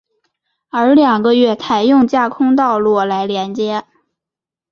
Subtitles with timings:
[0.69, 3.85] 而两个月台用架空道路来连接。